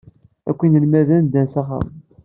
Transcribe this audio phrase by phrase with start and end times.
[0.49, 1.87] Akk inelmaden ddan s axxam.